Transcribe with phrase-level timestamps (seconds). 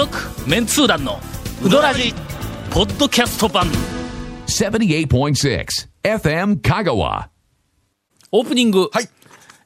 [0.00, 0.16] 続
[0.48, 1.20] メンツー団の
[1.62, 2.14] ウドラジ
[2.70, 3.66] ポッドキャスト版。
[4.46, 5.66] 78.6
[6.02, 7.28] FM Kagawa.
[8.32, 9.08] オープニング、はい。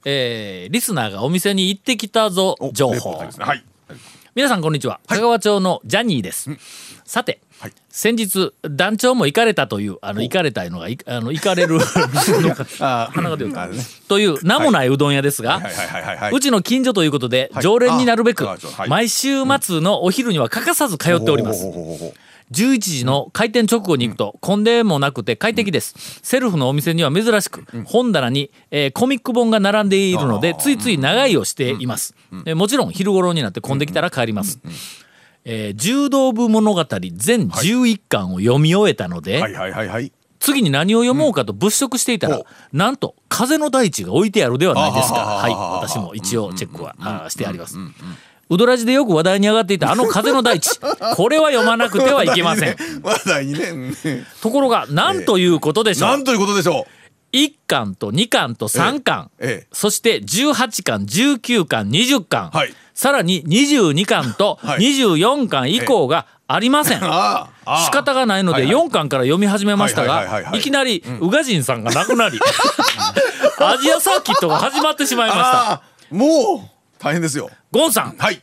[0.05, 3.13] えーリスナーがお店に行ってきたぞ情報。
[3.23, 3.29] ね。
[3.39, 3.65] はい。
[4.35, 4.99] 皆さんこんにちは。
[5.07, 6.51] 香川町のジャニーです、
[7.05, 7.73] さて、はい。
[7.89, 11.79] 先日団長も行かれたというあの行かれたいうのがい あの行かれる
[13.73, 13.83] ね。
[14.09, 15.63] という名もないうどん屋ですが、
[16.33, 17.63] うちの近所ということで、はい。
[17.63, 18.89] 常連になるべく、あはい。
[18.89, 21.63] 毎週末のお昼には欠かさず通っております。
[21.63, 22.15] ほうほうほうほう
[22.53, 32.15] 11時の開店直後に行くと混んでもなくて快適です、セルフのお店には珍しく、本棚に、えーコミック本が並んでいるのでついつい長居をしています、
[32.47, 34.61] えーもちろん昼頃になって混んできたら帰ります、
[35.45, 39.43] えー柔道部物語全11巻を読み終えたので。
[40.41, 45.23] 次に何を読もうかと物色していたら、ほなんと風の大地が置いてあるではないですか。
[45.23, 47.79] あはいは私も一応チェックはしてあります。
[48.51, 50.79] うどらじでよく話題に上がっていたあの風の大地。
[51.17, 52.77] これは読まなくてはいけません。
[53.03, 53.69] 話題にね。
[53.71, 54.27] うん。
[54.43, 56.87] ところがなんということでしょう、なんということでしょ
[57.35, 67.05] 1巻と2巻と3巻、ええええそして18巻19巻20巻、はいさらに22巻と はい24巻以降がありません、う。
[67.05, 67.73] ああ。
[67.73, 72.39] ああ仕方がないのではいはい4巻から読み始めましたはいはいはいがはいいきなり宇賀神さんが亡くなり
[73.59, 75.83] アジアサーキットが始まってしまいました。
[76.11, 77.51] もう大変ですよ。
[77.73, 78.41] ゴンさんはい。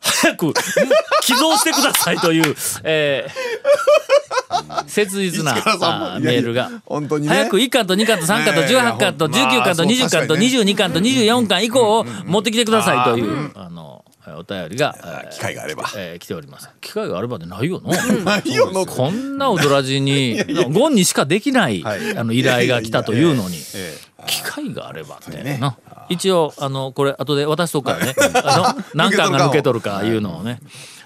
[0.00, 0.52] 早く
[1.22, 4.01] 寄贈してくださいという、えー
[4.86, 5.54] 切実な
[6.20, 6.70] メールが。
[6.86, 7.34] 本当にね。
[7.34, 10.46] 早く1巻と2巻と3巻とねえ18巻といや19巻とまあ20巻とそう確かにね。
[10.46, 14.04] 22巻と24巻以降を持ってきてくださいというあの
[14.38, 15.90] お便りが、えー機会があれば。
[15.96, 16.68] えー来ております。
[16.80, 17.96] 機会があればでないよな。
[18.24, 18.86] 何よの？
[18.86, 22.16] こんな踊らじにゴンにしかできないはい。
[22.16, 23.56] あの依頼が来たというのに。
[23.74, 23.96] え
[24.28, 25.76] 機会があればってねな。
[26.08, 30.60] 一応あのこれ後で渡しとくからねあの何巻が抜け取るかいうのをね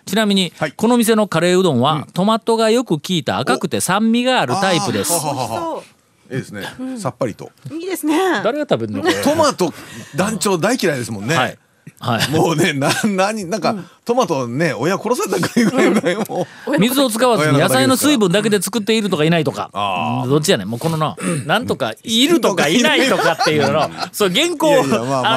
[0.07, 5.83] ちなみにはいこの店のカレーうどんはトマトがよく効いた赤くて酸味があるタイプですああはははは
[6.31, 6.65] ええですね。
[6.99, 7.53] さっぱりと。
[7.71, 8.19] いいですね。
[8.43, 9.03] 誰が食べるの？
[9.23, 9.73] トマト
[10.17, 11.37] 団長大嫌いですもんね。
[11.37, 11.59] はい
[11.99, 12.31] はい。
[12.31, 13.75] もうね、な、なに、なんか、
[14.05, 16.79] トマトね、親殺されたぐらいぐらいもう。
[16.79, 19.71] 水を使わずに野菜の水分だけで作っているとかいないとか。
[19.73, 20.69] あどっちやねん。
[20.69, 24.85] もうこのな なんとかいるとかいないとかっていうの そう原稿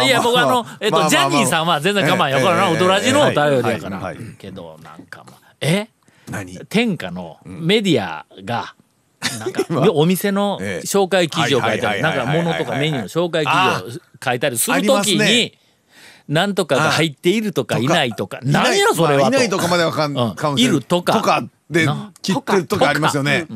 [0.03, 1.09] いや僕あのえっとまあまあまあ。
[1.09, 3.97] ジャニーさんは全然構わんよええこれなええウドラジのお便りやから。
[3.97, 4.25] はいはい。
[4.37, 5.23] けどなんか
[5.61, 5.87] え？
[6.29, 6.59] 何？
[6.69, 8.75] 天下のメディアが
[9.39, 10.85] なんかお店のええ。
[10.85, 15.53] 紹介記事を書いたりなんか物とかメニューの紹介記事を書いたりするときにね
[16.29, 18.39] なんとかが入っているとかいないとか。
[18.43, 20.35] 何やそれはまあいないとかまではかんうん。
[20.35, 20.77] かもしれない。
[20.77, 21.13] いるとか。
[21.13, 22.11] とかでな。
[22.21, 22.87] 切ってるとか。
[22.87, 23.47] ありますよね。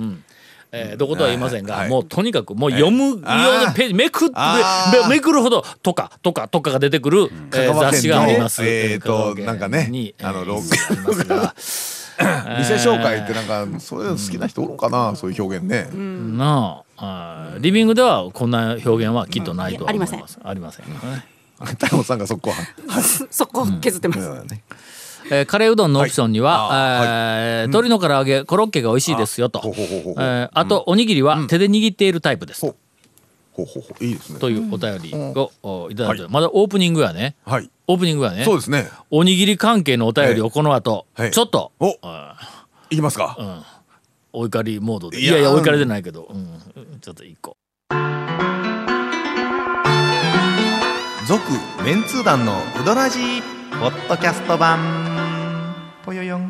[0.76, 4.36] えーどことは言いませんが、はいもうとにかくもう読むようなページめくって
[5.08, 8.64] めめくるほど「とか」とか「とか」が出てくる、えー雑誌があります。
[8.66, 11.56] えーとなんかねにあのロえーありますが。
[12.60, 15.90] 店紹介ってなんかそういうの好きな人おるんかなそういう表現ね。
[16.38, 17.54] なあ。
[17.54, 20.14] あーリビングではこんな表現はきっとないと思います。
[20.14, 20.20] うん。
[20.20, 20.86] いやありません。
[21.62, 22.56] ね 太郎さんがそこは。
[23.30, 24.30] そこ削ってます。
[24.46, 24.64] ね
[25.32, 27.08] えーカレーうどんのオプションには、はい。
[27.08, 29.62] えー鶏の唐揚げコロッケが美味しいですよと、
[30.54, 32.76] あとおにぎりは手で握っているタイプです、ほう。
[33.54, 34.04] ほうほうほう。
[34.04, 34.40] いいですね。
[34.40, 37.36] というお便りをおいただいて、まだオープニングやね。
[37.46, 37.70] はい。
[37.88, 38.44] オープニングやね。
[38.44, 38.90] そうですね。
[39.12, 41.98] おにぎり関係のお便りをこの後、はいちょっとお。
[42.02, 42.36] あ
[42.90, 43.38] いきますか。
[43.40, 43.62] ー
[44.34, 45.20] お怒りモードで。
[45.20, 47.56] いいややいやお怒りじゃないけど、うん、ちょっと一個
[51.26, 51.42] 続
[51.86, 53.42] メンツー団のウドラジー
[53.80, 54.78] ポッドキャスト版。
[56.04, 56.42] ぽよよん。
[56.44, 56.50] わ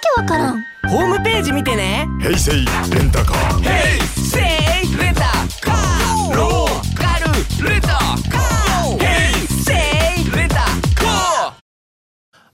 [0.00, 0.62] けわからん。
[0.88, 2.06] ホームページ見てね。
[2.20, 3.79] 平成レンタカー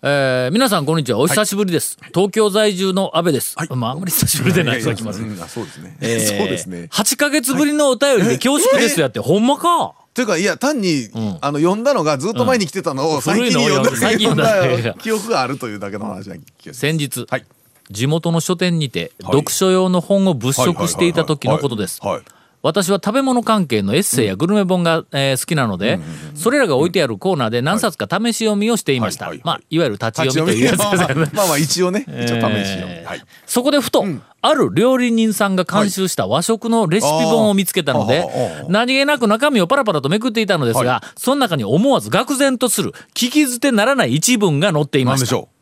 [0.09, 1.19] えー皆さんこんにちは。
[1.19, 4.79] お久しぶりです、東京在住の安倍です、まああんまり久しぶりでない。
[4.81, 5.97] 気がします、うそうですね。
[6.01, 6.89] えー そうですね。
[6.93, 9.95] 8ヶ月ぶりのお便りで恐縮ですやって、ほんまか。
[10.15, 11.39] というかいや単に、ん。
[11.41, 17.45] あの読んだのがずっと前に来てたのを最近に読んだ,、最近読んだ記憶があるというだけの話な気が先日、はい。
[17.91, 21.99] 地元の書店にて読書用の本を物色していた時のことです。
[22.01, 22.13] はい。
[22.13, 22.23] はい。
[22.23, 22.36] はい
[22.67, 26.01] 私は食べ物関係のエッセイやグルメ本が、えー好きなので、
[26.35, 29.47] それらが置いてあるコーナーで何冊か試し読みをしていました、はいはいはい。
[29.47, 30.65] まあいわゆる立ち読みという。
[30.65, 31.31] やつ ですよね。
[31.33, 33.23] まあまあ一応ね一応試し読み、えーはい。
[33.47, 34.05] そこでふと、
[34.43, 38.27] ある料理人さんが監修した和食のレシピ本を見つけたので、
[38.69, 45.35] 何気なく中身をパラパラとめくっていたのですが、その中に思わず愕然とする聞き捨てならない一文が載っていました。
[45.35, 45.56] なんでしょ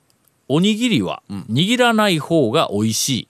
[0.48, 3.28] おにぎりは握らない方が美味しい。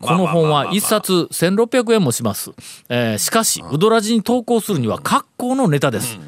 [0.00, 2.52] この本は一冊1600円もします。
[2.88, 6.18] えーしかし、うどらじに投稿するには格好のネタです。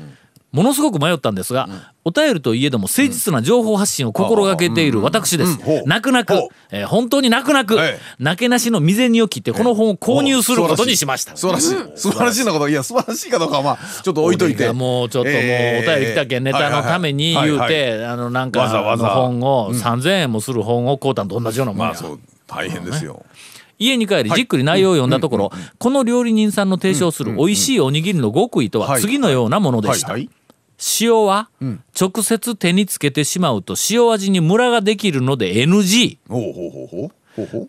[0.52, 1.69] ものすごく迷ったんですが、
[2.05, 5.58] お便りといえども誠実な情報発信を心がけている私です。
[5.87, 6.35] 泣く泣く。
[6.73, 11.37] えー本当に泣く泣くええ、なけなしの未然を切ってこの本を購入することにしました。
[11.37, 11.99] 素晴らしい。
[11.99, 12.69] 素晴らしいなこと。
[12.69, 14.73] いや、素晴らしいかどうかはまあ、ちょっと置いといて。
[14.73, 15.85] もうちょっともうおえ。
[15.87, 19.12] ー便り来たけんネタのために言うてあのなんかわざわざ。
[19.12, 21.87] あの本を3,000円もする本を買うたんと同じようなもんや。
[21.88, 23.25] まあそう、大変ですよ。
[23.79, 29.00] 家に帰りじっくり内容を読んだところこの料理人さんの提唱する美味しいおにぎりの極意とははい。
[29.00, 30.12] 次のようなものでした。
[30.12, 30.20] はい。
[30.23, 30.31] はい
[31.00, 31.49] 塩は
[31.99, 36.19] 直接手につけてしまうと塩味にムラができるので NG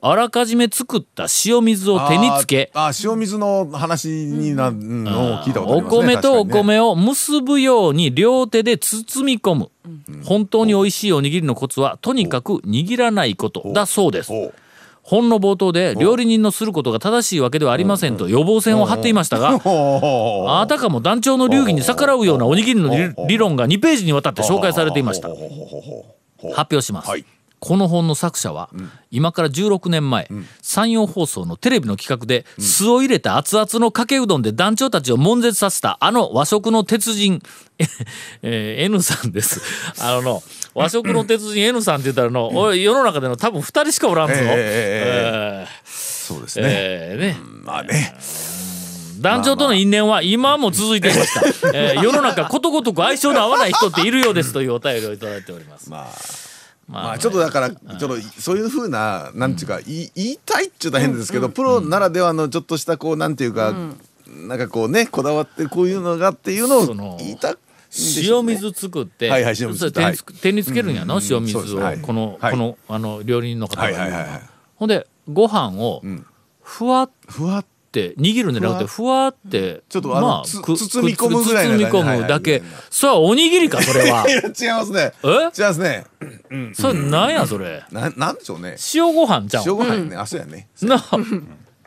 [0.01, 6.15] あらかじめ作った塩水を手につけあ塩水の話になるのを聞いたことあおりますね。
[6.15, 9.71] 米とお米を結ぶように両手で包み込む、
[10.25, 14.31] 本当に美味しいおにぎりのコツはとにかく握らないことだそうです
[15.03, 19.59] 本の冒頭で料理人のすることが正しいわけではありませんと予防線を張っていましたが
[20.61, 25.29] あたかも団長の流儀に逆らうようなおにぎりの理理論が2ページにわたって紹介されていました。
[26.53, 27.25] 発表します、はい。
[27.61, 28.71] この本の作者は、
[29.11, 30.27] 今から16年前、
[30.63, 37.39] 山陽放送のテレビの企画で、酢を入れた熱々のかけうどんで団長たちを悶絶させたあの和食の鉄人、
[38.41, 39.61] えー N さんです。
[39.99, 44.33] あのの和食の鉄人 N さんって言ったらの、俺世の中での多分2人しかおらんぞ。
[44.37, 46.69] ええそうですーね。
[46.71, 48.15] えーねまあね。
[49.19, 55.89] 団長との因縁は今も続いていました、えー世の中ことごとく相性の合わない人っているようですというお便りをいただいております。
[55.89, 56.41] まあ。
[56.87, 63.73] ままあちょっとだからちょっとそういうふうななんていうか言いたいっちゅうと変ですけどプロならではのちょっとしたこうなんていうか
[64.27, 67.55] なんかこうねこだわってこういうのがっていうのを言いた
[67.93, 72.51] 塩水作って、はいはい塩水手につ手につけるんやの、塩水を、この、はい。
[72.51, 74.41] このあの料理人の方が
[74.75, 76.01] ほんでご飯を
[76.63, 79.35] ふわっふわって握るんじゃなくてふわっ。
[79.49, 84.25] てちょっとあのつ包み込むぐらいな包み込むだけ、それはおにぎりかそれは。
[84.29, 85.11] 違いますね。
[85.23, 85.27] え？
[85.27, 86.05] 違いますね。
[86.73, 87.83] それなんやそれ。
[87.91, 88.77] ななんでしょうね。
[88.93, 89.63] 塩ご飯じゃん？
[89.65, 90.15] 塩ご飯ね。
[90.15, 90.69] あそうやね。
[90.81, 91.03] な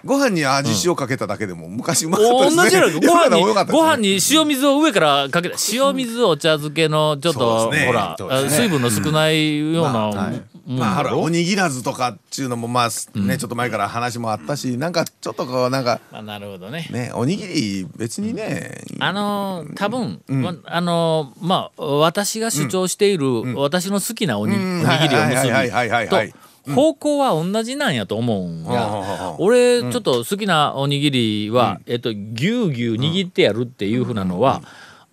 [0.05, 2.71] ご飯に味塩かけただけでも昔うまかった同ですね。
[2.71, 3.43] じやろ ご飯に
[3.73, 5.57] ご飯に塩水を上からかけた。
[5.73, 8.17] 塩水お茶漬けのちょっと、ほら、
[8.49, 10.33] 水分の少ないような
[10.67, 16.89] まあおにぎらずとかっていうのもまあね、ちょっと前から話もあったしなんかちょっとこうなんかまあなるほどね。
[16.91, 34.63] ねおにぎり別にね、あのー多分、わあのーまあ私が主張している、私の好きなおに,、ぎりを結はいはいはいはいはいびと方向は同じなんやと思うんや、俺ちょっと好きなおにぎりは、えっとぎゅうぎゅう握ってやるっていうふうなのは、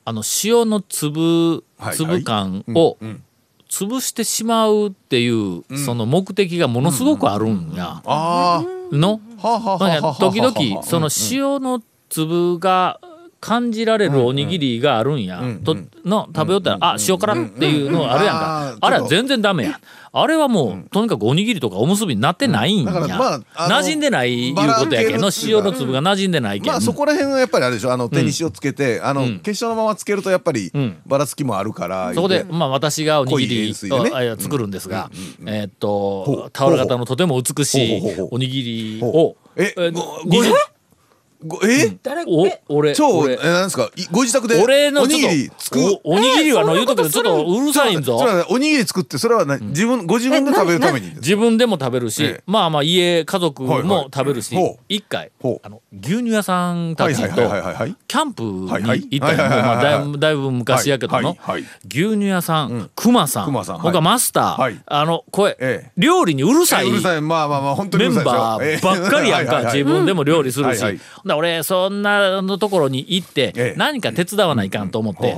[0.06, 2.98] あの塩の粒はい粒感を
[3.69, 9.19] 潰してしまうっていう、その目的がものすごくあるんや、あの？
[10.19, 13.00] 時々その塩の粒が
[13.41, 19.79] 感じられるおにぎりがあるんや、との食べよったら、あ塩辛っていうのあるやんか、あれは全然ダメや。
[20.13, 27.91] あれはもう、とにかくおにぎりとかおむすびになってないんや、だからまあ馴染んでないいうことやけんのバラン系の塩の粒が馴染んでないけん、まあそこら辺はやっぱりあれでしょ。
[27.91, 29.39] あの手に塩つけて、あのん。
[29.39, 30.97] 結晶のままつけるとやっぱりん。
[31.07, 34.36] ばらつきもあるから、そこで、まあ、私がおにぎりね。
[34.38, 35.10] 作るんですが、
[35.48, 38.63] えーっとタオル型のとても美しいおにぎ
[38.98, 40.55] りほをええご20ご
[41.63, 42.24] え、誰？
[42.27, 43.33] お俺超俺。
[43.33, 43.89] えなんですか？
[43.95, 46.00] いご自宅で俺のおにぎり作る。
[46.03, 48.19] おおにぎりはの言うとくけどちょっととうるさいんぞ。
[48.50, 52.43] おにぎり作ってそれはね自分ご自分で食べるために自分でも食べるし、ええ。
[52.45, 54.55] まあまあ家家族も食べるし、
[54.88, 55.31] 一回
[55.63, 57.29] あの牛乳屋さんたちと
[58.07, 58.69] キャンプに
[59.12, 61.38] 行っただいぶだいぶ昔やけどの、
[61.89, 63.45] 牛乳屋さん、熊さん。
[63.45, 63.83] 熊さんはい。
[63.93, 64.81] 他マスター、はい。
[64.86, 65.91] あの声、ええ。
[65.98, 67.21] 料理にうるさい、うるさい。
[67.21, 70.83] まあまあまあ本当にメンバーばっかりやんか、自分でも料理するし、
[71.35, 73.75] うんはいはいほんだら俺そんなのところに行って、ええ。
[73.77, 75.35] 何か手伝わないかんと思って、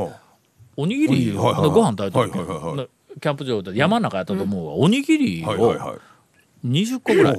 [0.75, 1.71] おにぎりを、はいはいはい。
[1.71, 2.89] ご飯食べた時、はいはいはいはい。
[3.21, 5.97] キャンプ場で山の中やったと思うわ、おにぎりをはいはいはい。
[6.67, 7.38] 20個ぐらい。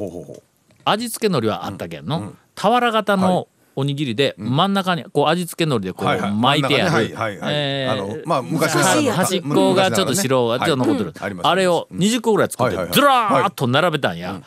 [0.85, 7.15] 味付け海苔はあったけんの、俵型のおにぎりで真ん中にこう味付け海苔でこう巻いてある。
[7.17, 7.35] 端
[9.39, 14.43] っこがちょっと白がちょっと残ってる、はいあれを20個ぐらい作ってずらーっと並べたんや、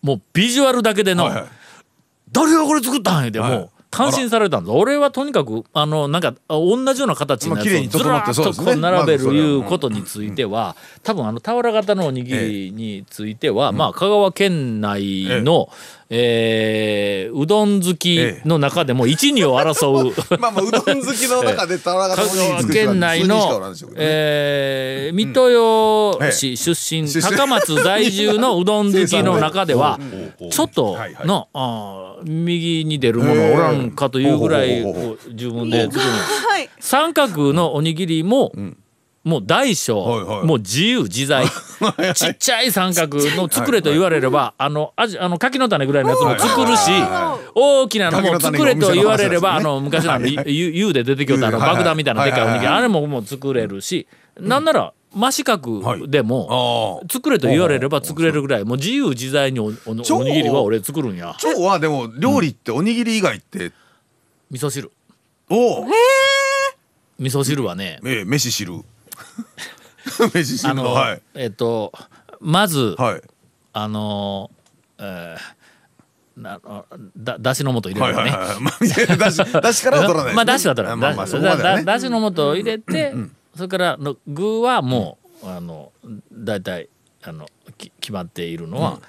[0.00, 1.30] もうビジュアルだけでの、
[2.32, 3.50] 誰がこれ作ったんやで、はい。
[3.58, 3.70] もう。
[3.92, 4.72] 感心されたんです。
[4.72, 20.14] 俺はとにかくあのなんかあ同じような形のやつをずらーっとこう並べるいうことについては、多分あの俵型のおにぎりについては、まあ香川県内の、えーうどん好きの中でも一二を争う。
[20.38, 29.98] まあまあうどん好きの中で田中香川県内の、えー、水戸洋市出身、高松在住のうどん好きの中では
[30.40, 34.84] うんちょっとの、あー右に出るものおらんかというぐらい
[35.30, 36.04] 自分で作る。
[36.04, 36.12] の
[36.48, 36.68] はい。
[36.80, 38.52] 三角のおにぎりも、
[39.24, 40.46] もう大小、はいはい。
[40.46, 41.46] もう自由自在。
[42.14, 46.90] ちっちゃい三角の作れと言われれば、あのあじあの柿の種ぐらいのやつも作るし、
[47.54, 54.06] 大きなのも作れと言われれば、あ柿のの昔のあのゆゆゆで出てきよったあの爆弾みたいなでかいおにぎり、あれももう作れるし、
[54.40, 61.36] なんなら真四角でも、作れと言われれば作れるぐらいもう自由自在におおおに超ぎりは俺作るんや。
[61.42, 63.72] 今日はでも料理っておにぎり以外って、
[64.50, 64.90] 味噌汁。
[65.48, 65.86] おお
[67.18, 68.82] 味噌汁はねええ飯汁
[70.34, 71.22] 飯汁あの、はい。
[71.34, 71.92] えっと
[72.40, 73.22] まず、はい。
[73.72, 74.50] あの
[74.98, 75.62] えー
[76.34, 76.84] なあ
[77.16, 79.16] だだしの素入れはいるよね。
[79.18, 80.36] だしだしからは取らないね。
[80.36, 81.14] まあだしは取らない。
[81.14, 81.62] まあまあね。
[81.62, 83.14] だだしの素を入れて、
[83.54, 85.92] それからの具はもう、あの
[86.32, 86.88] だいたい
[87.22, 87.46] あの
[87.76, 89.00] き決まっているのは、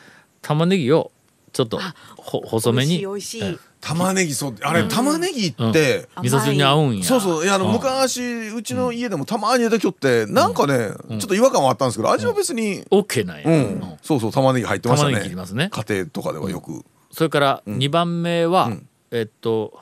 [0.42, 1.12] 玉ねぎを
[1.54, 1.80] ちょっと
[2.18, 3.00] ほ細めに。
[3.00, 3.60] 美味しい美味しい。
[3.80, 4.56] 玉ねぎそう。
[4.62, 7.04] あれ玉ねぎって、味噌汁に合うんや。
[7.06, 7.46] そうそう。
[7.46, 7.74] いやあのうん。
[7.74, 13.44] 昔うちの家でもたまに入れたきょってなんかね、ちょっと違和感はあったんですけど味は別に、オッケーなんや。
[13.46, 13.54] うん。
[13.54, 13.98] うん。
[14.02, 15.70] そうそう玉ねぎ入ってました玉ねねぎ切りますね。
[15.72, 18.88] 家庭とかではよく、それから2番目は、ん。
[19.12, 19.80] えっと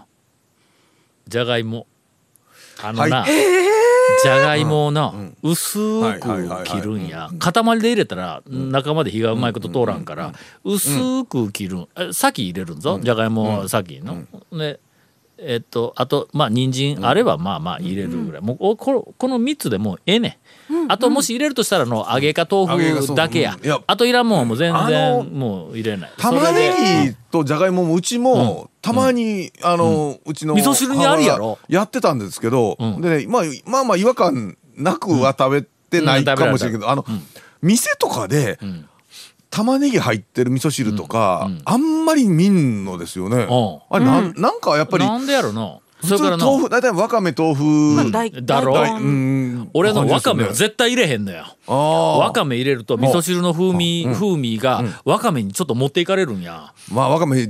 [1.28, 1.88] じゃがいも。
[2.84, 3.12] あのはい。
[3.12, 3.26] な、
[4.24, 7.30] じゃがいもをな、薄はいく切るんや。
[7.40, 11.88] 塊で入れたら中まで火がうまいこと通らんから薄く切る。
[12.14, 13.00] 先入れるんぞ？
[13.02, 14.24] じゃがいも先の。
[14.52, 14.80] で
[15.38, 18.42] えっとあとまあ人参あればまあまあ入れるぐらい。
[18.42, 20.92] もうおこのこの3つでもうええねん。
[20.92, 23.58] あともし入れるとしたらの揚げか豆腐だけや。
[23.64, 23.82] や。
[23.88, 26.12] あといらんもんはもう全然もう入れない。
[26.18, 26.74] 玉ね
[27.10, 31.60] ぎとじゃがいももうちもたまに、あの、うちの味噌汁にあるやろ？
[31.68, 33.02] やってたんですけど、うん。
[33.02, 37.06] でね、まあ、まあまあ違和感なくは食べてないかもしれんけど、あの、
[37.62, 38.88] 店とかで、ん
[39.52, 41.62] 玉ねぎ入ってる味噌汁とか、うんうん。
[41.66, 43.38] あんまり見んのですよね。
[43.38, 43.80] うん。
[43.90, 45.78] あれなん、なんかやっぱりなんでやろな。
[46.02, 48.74] そ普通れからの豆腐大体わかめ豆腐、まあ大だろ
[49.74, 51.46] 俺のわかめは絶対入れへんのよ。
[51.68, 56.74] わかめ入れると味噌汁の風味風味がわかめにちょっと持っていかれるんや。
[56.92, 57.50] まあわかめ、よ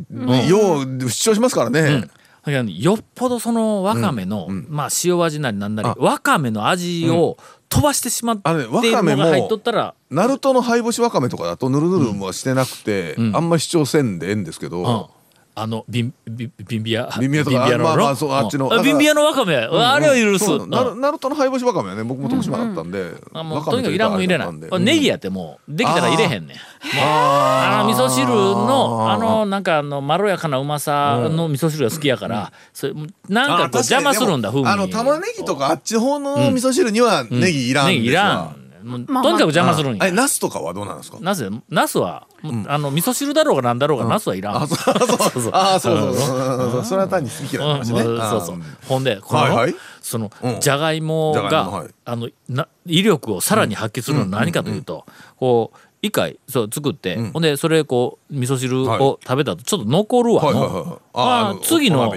[0.79, 2.09] う主張しますからね。
[2.49, 7.37] よっぽどそのわかめのまあ塩味なりなんなりわかめの味を
[7.69, 13.35] 飛ばしてしまってあのねわかめが入っとったらナルトの灰干しわかめとかだとぬるぬるはしてなくて、ん。
[13.35, 15.20] あんまり主張せんでええんですけど、うん
[15.53, 17.09] あのビンビンビンビア？
[17.19, 17.69] ビンビアとか？
[17.77, 17.83] の？
[17.83, 20.45] まあまあそうあっちのビンビアのわかめあれは許す。
[20.45, 20.69] そうん。
[20.69, 24.45] ナルトの灰干しわかめはね僕も徳島だったんで、あもうとにかくいらんもん入れな。
[24.49, 26.57] いネギやってもうできたら入れへんねん。
[26.99, 32.93] あの味噌汁のあのなんかあのまろやかなうまさの味噌汁が好きやから、それ
[33.27, 40.03] なんか邪魔するんだ風味あの玉ねぎとかあっちの方の味噌汁にはネギいらんネギいらんもうとにかく邪魔するんや。
[40.03, 41.17] あえナスとかはどうなんですか？
[41.21, 44.55] なぜナスは、もうあの味噌汁だろうがなんだろうが、ナスはいらん。
[44.57, 45.41] あ そうそう。
[45.41, 46.71] そうあそうそうそう。
[46.71, 48.61] そうそれは単に好きな話ね、うんそうそう。
[48.87, 49.75] ほんでこの、はいはい。
[50.01, 50.59] そのうん。
[50.59, 55.05] じゃがいもがあのな威力をさらに発揮するのは何かというと、
[55.37, 60.41] こう一回そう作って、ほんでそれこう味噌汁を食べたとちょっと残るわ。
[60.41, 60.83] の、はいはいはい。
[60.89, 62.11] はいあまあ次の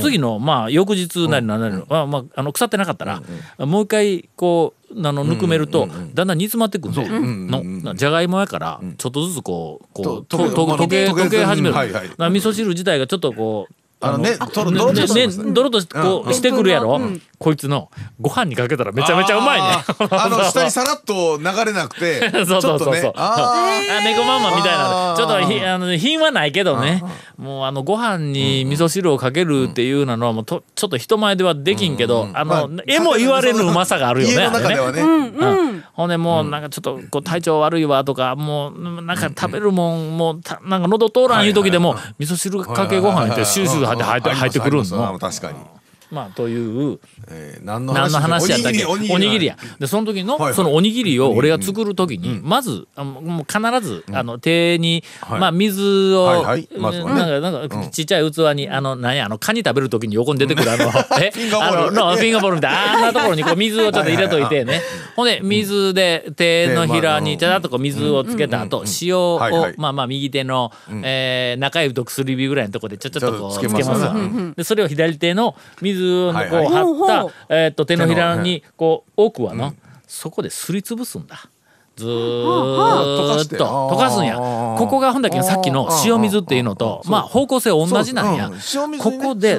[0.00, 3.22] 次のまあ翌日なりなんなりの、まあまああの腐ってなかったら、
[3.58, 7.16] もう一回こうあのぬくめると、だんだん煮詰まってくんで、そう。
[7.16, 12.10] うんのなじゃがいもやから、ちょっとずつこうこう溶け溶け始める、はいはい。
[12.18, 16.98] な味噌汁自体がちょっとこうあのねとろねどろっとしてねドとこうしてくるやろ、
[17.38, 17.90] こいつの
[18.20, 19.68] ご飯にかけたらめちゃめちゃうまいね
[20.10, 27.02] あの下にさらっと流れなくてそうそうそうそうああ猫まんまみたいなちょっとひあの品はないけどね
[27.36, 45.79] もうあのご飯に味噌汁をかけるっていうのはもうとちょっと人前ではできんけどあのまあえも言われぬうまさがあるよね家の中あれねではねうんほんでもうなんかちょっとこう体調悪いわとかもうなんか食べるもんもうたなんか喉通らんいう時でも味噌汁かけご飯ってシューシュー入ってくるんありますあ確かに。
[46.10, 46.56] まあとい
[46.94, 46.98] う
[47.28, 48.84] えー何の話やったっけ？
[48.84, 49.56] おにぎりや。
[49.78, 55.40] でその時の、そのおにぎりを俺が作る時に、まずあもう必ず、あの手に、はい。
[55.40, 60.84] まあ水を、はいなんかなんかちっちゃい器にあの何やあのカニ食べる時に横に出てくるあの
[61.20, 61.32] え？
[61.60, 64.80] あの のフィンガーボールみたいなあんなところにこう水をちょっと入れといてね。
[65.16, 69.38] ほんで水で手のひらにちゃっとこう水をつけた後塩を、
[69.76, 70.72] まあまあ右手の、
[71.04, 74.14] えー中指と薬指ぐらいのところでちょちょっとこうつけますけますわ
[74.56, 76.66] でそれを左手の水のこうはいはい。
[76.66, 77.06] 張っ
[77.48, 79.74] た、えーっと手のひらにこう奥はの、
[80.06, 81.48] そこですりつぶすんだ。
[81.96, 83.90] ずーっと。
[83.92, 84.36] 溶かすんや。
[84.36, 88.50] ここがほんだけさっきの塩水っていうのとまあ方向性同じなんや。
[88.58, 88.92] そううん。
[88.94, 89.58] 塩水こにねこで。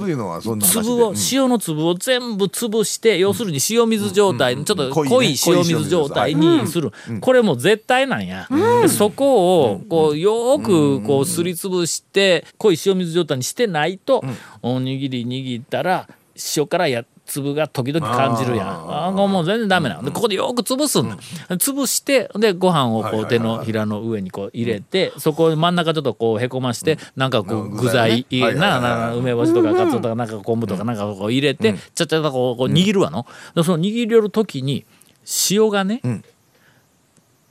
[0.60, 1.16] 粒をうん。
[1.32, 5.16] 塩の粒を全部潰して要するに塩水状態ちょっと濃いね。
[5.16, 6.92] 濃い塩水状態にする。
[7.20, 8.48] これもう絶対なんや。
[8.50, 14.24] でそこをこうよーくこうすりつぶして濃い塩水状態にしてないと
[14.64, 16.08] おにぎり握ったら
[16.56, 18.68] 塩辛や粒が時々感じるやん。
[18.68, 19.28] あー。
[19.28, 20.04] もう全然ダメなの。
[20.04, 21.18] でここでよく潰すんだ。
[21.58, 28.42] 潰してでご飯をこう手のひらの上にこう入れてそこ真ん中ちょっとこうへこましてなんかこう具材ね。
[28.44, 33.26] はいなな梅干しとかカツオとかなんか昆布とかなんかこう入れてちゃっちゃとこうこう握るわの。
[33.56, 34.86] でその握りよる時に
[35.52, 36.24] 塩がねん。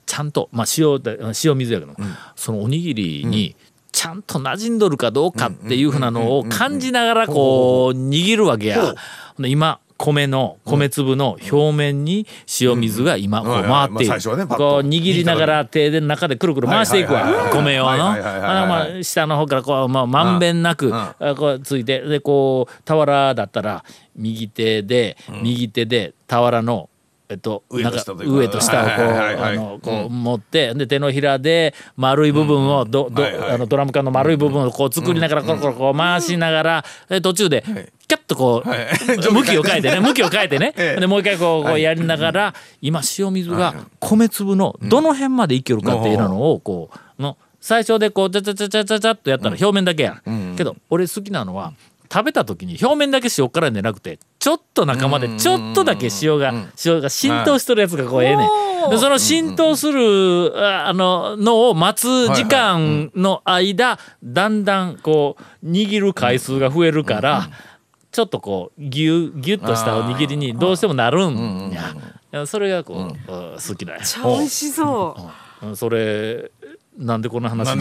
[0.07, 1.95] ちゃんとまあ塩で塩水やけど
[2.35, 3.55] そのおにぎりに
[4.01, 8.95] ちゃんと馴染んどるかどうかっていうふうなのを感じながらこう握るわけや。
[9.37, 12.27] 今米の米粒の表面に
[12.63, 14.47] 塩水が今こう回っている。
[14.49, 17.51] こう握りながら手で中でくるくる回していくわ。
[17.53, 17.99] 米をの。
[17.99, 22.01] まあ下の方からこうまあまんべんなくあこうついて。
[22.01, 23.85] でこう俵だったら
[24.17, 26.89] 右手で右手で俵の
[27.31, 27.99] えっと、上と
[28.61, 37.63] 下をこうあのこう持ってで手のひらで丸い部分をどどあのドラム缶の丸い部分をこう作りながらコロコロこう回しながらで途中で
[38.09, 40.75] キャッとこう向きを変えてね向きを変えてね。
[40.77, 41.01] ええ。
[41.01, 50.57] でもう一回こうこうやりながら今塩水が米粒のどの辺までいけるかっていうのをこうの最初でこうちゃちゃちゃちゃちゃちゃっとやったら表面だけやん。
[50.57, 51.75] けど俺好きなのは
[52.13, 56.53] 食べた時に表面だけ塩辛じゃなくてちょっと中までちょっとだけ塩が
[56.85, 67.51] 塩が浸透しとるやつがこうええねんでその浸透するああののを待つ時間の間だんだんこう握る回数が増えるから
[68.11, 72.47] ちょっとこうギュギュッとしたおにぎりにどうしてもなるんや。
[72.47, 73.11] それがこううん。
[73.57, 75.17] 好きだよ美味しそ
[75.63, 75.67] う。
[75.67, 76.51] うんそれ
[76.99, 77.67] なんでこんな話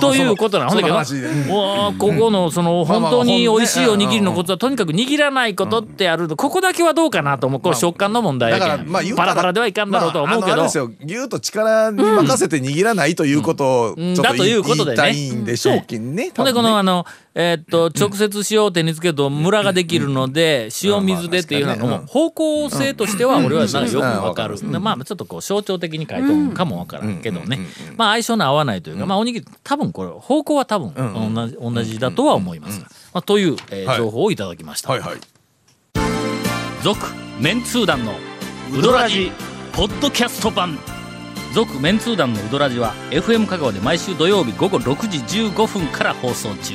[0.00, 1.28] ということなほんだけど、その話で。
[1.28, 7.60] うここのその本当に美味しいおにぎりのほんコツはとにかく握らないことってあるとここだけはどうかなと思う。
[7.60, 10.56] これ食感の問題やだからけんまあパラパラではいかんだろうとは思うけど。
[10.56, 10.90] まああですよ。
[11.02, 14.94] ぎゅっと力に任せて握らないということをだということでね。
[14.94, 16.32] 言いたいんでしょうけんね。
[16.36, 24.58] ほんでこのあのえーっと直接塩を手につけるとムラができるので塩水でっていうのも方向性としては俺はなんかよくわかる。
[24.60, 27.58] でまあちょっとこう象徴的に書いてるかもわからんけどね。
[27.96, 30.92] まあ相性の合わないというかまあおにぎり多分これ方向は多分
[31.34, 32.80] 同じ同じだとは思います。
[32.80, 34.90] がまあというえ情報をいただきました。
[34.90, 35.16] はいはい。
[36.82, 36.98] 続
[37.40, 38.12] メンツー団の
[38.76, 39.32] ウドラジ
[39.72, 40.78] ポッドキャスト版。
[41.54, 46.74] 続メンツー団のウドラジは FM 香川で毎週土曜日午後6時15分から放送中